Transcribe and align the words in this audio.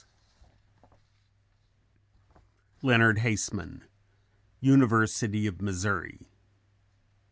LEONARD 2.81 3.19
HASEMAN 3.19 3.83
University 4.59 5.45
of 5.45 5.61
Missouri. 5.61 6.25